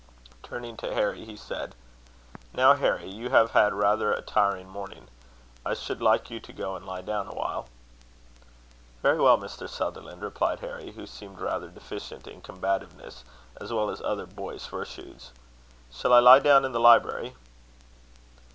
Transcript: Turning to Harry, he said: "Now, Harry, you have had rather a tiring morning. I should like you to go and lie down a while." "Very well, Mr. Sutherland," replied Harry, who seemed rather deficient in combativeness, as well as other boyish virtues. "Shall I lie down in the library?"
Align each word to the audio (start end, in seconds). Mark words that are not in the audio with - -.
Turning 0.41 0.75
to 0.75 0.95
Harry, 0.95 1.25
he 1.25 1.35
said: 1.35 1.75
"Now, 2.55 2.73
Harry, 2.73 3.07
you 3.07 3.29
have 3.29 3.51
had 3.51 3.71
rather 3.71 4.11
a 4.11 4.23
tiring 4.23 4.67
morning. 4.67 5.09
I 5.63 5.75
should 5.75 6.01
like 6.01 6.31
you 6.31 6.39
to 6.39 6.51
go 6.51 6.75
and 6.75 6.87
lie 6.87 7.03
down 7.03 7.27
a 7.27 7.35
while." 7.35 7.67
"Very 9.03 9.19
well, 9.19 9.37
Mr. 9.37 9.69
Sutherland," 9.69 10.23
replied 10.23 10.61
Harry, 10.61 10.93
who 10.93 11.05
seemed 11.05 11.39
rather 11.39 11.67
deficient 11.69 12.25
in 12.27 12.41
combativeness, 12.41 13.23
as 13.59 13.71
well 13.71 13.91
as 13.91 14.01
other 14.01 14.25
boyish 14.25 14.65
virtues. 14.65 15.33
"Shall 15.91 16.13
I 16.13 16.19
lie 16.19 16.39
down 16.39 16.65
in 16.65 16.71
the 16.71 16.79
library?" 16.79 17.35